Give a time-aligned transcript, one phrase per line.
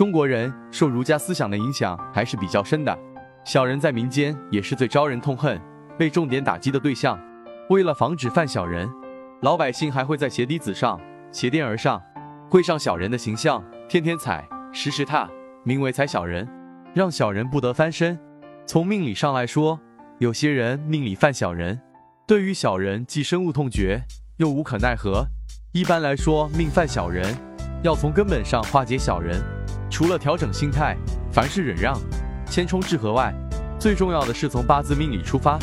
[0.00, 2.98] 中国人受儒家思想的影响还是比较深的，
[3.44, 5.60] 小人在民间也是最招人痛恨、
[5.98, 7.20] 被重点打击的对象。
[7.68, 8.88] 为了防止犯小人，
[9.42, 10.98] 老百姓还会在鞋底子上
[11.30, 12.02] 鞋垫而上，
[12.48, 14.42] 绘上小人的形象，天天踩，
[14.72, 15.28] 时时踏，
[15.64, 16.48] 名为踩小人，
[16.94, 18.18] 让小人不得翻身。
[18.64, 19.78] 从命理上来说，
[20.18, 21.78] 有些人命里犯小人，
[22.26, 24.00] 对于小人既深恶痛绝，
[24.38, 25.26] 又无可奈何。
[25.72, 27.36] 一般来说，命犯小人，
[27.82, 29.38] 要从根本上化解小人。
[29.90, 30.96] 除了调整心态，
[31.32, 31.98] 凡事忍让，
[32.48, 33.34] 谦冲致和外，
[33.78, 35.58] 最重要的是从八字命理出发，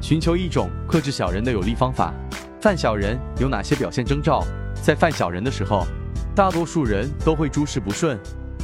[0.00, 2.14] 寻求一种克制小人的有力方法。
[2.60, 4.44] 犯小人有哪些表现征兆？
[4.80, 5.84] 在犯小人的时候，
[6.34, 8.18] 大多数人都会诸事不顺。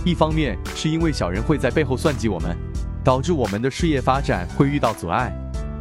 [0.04, 2.56] 一方面是因为小人会在背后算计我们，
[3.02, 5.32] 导致我们的事业发展会遇到阻碍；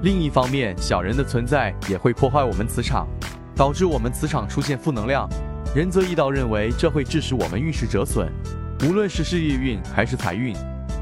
[0.01, 3.07] 另一方面，小人的存在也会破坏我们磁场，
[3.55, 5.29] 导致我们磁场出现负能量。
[5.75, 8.27] 仁泽易道认为这会致使我们运势折损。
[8.83, 10.55] 无论是事业运还是财运，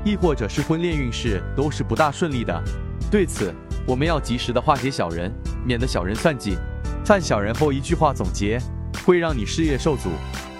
[0.06, 2.64] 亦或者是婚恋运势，都是不大顺利的。
[3.12, 3.54] 对此，
[3.86, 5.30] 我们要及时的化解小人，
[5.66, 6.58] 免得小人算计。
[7.04, 8.58] 犯小人后，一句话总结，
[9.06, 10.10] 会让你事业受阻，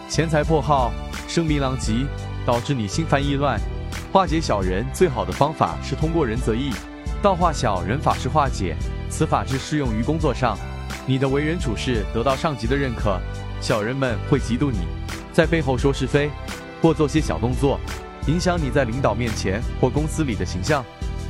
[0.10, 0.92] 钱财破耗，
[1.26, 2.06] 声名狼藉，
[2.46, 3.58] 导致你心烦意乱。
[4.12, 6.72] 化解小人最好的方法是通过仁则义，
[7.22, 8.76] 道化小人法是化解。
[9.10, 10.58] 此法是适用于工作上，
[11.08, 13.18] 你的为人处事得到上级的认可，
[13.62, 14.80] 小人们会嫉妒你，
[15.32, 16.30] 在背后说是非。
[16.86, 17.80] 或做些小动作，
[18.28, 20.84] 影响你在领导面前或公司里的形象；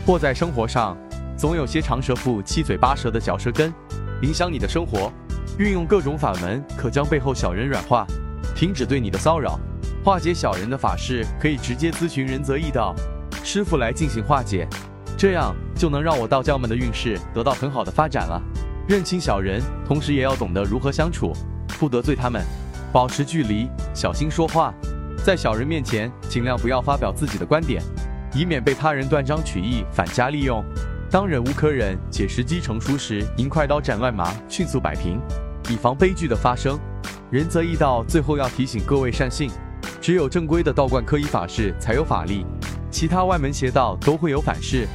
[0.06, 0.98] 或在生活上，
[1.38, 3.74] 总有些长舌妇七嘴八舌的嚼舌根，
[4.22, 5.10] 影响你的生活。
[5.58, 8.06] 运用各种法门，可将背后小人软化，
[8.54, 9.58] 停止对你的骚扰。
[10.04, 12.94] 化解小人的法事，可以直接咨询仁泽易道
[13.42, 14.68] 师傅来进行化解，
[15.18, 18.42] 这样就能让我道教们的运势得到很好的发展了。
[18.90, 21.32] 认清小人，同时也要懂得如何相处，
[21.80, 22.44] 不得罪他们，
[22.92, 24.74] 保持距离，小心说话。
[25.26, 27.82] 在小人面前，尽量不要发表自己的观点，
[28.36, 30.64] 以免被他人断章取义、反加利用。
[31.10, 35.20] 当忍无可忍且时机成熟时，应快刀斩乱麻，迅速摆平，
[35.68, 36.80] 以防悲剧的发生。
[37.32, 39.50] 仁则义道最后要提醒各位善信：
[40.00, 42.46] 只有正规的道观科仪法事才有法力，
[42.92, 44.88] 其他外门邪道都会有反噬。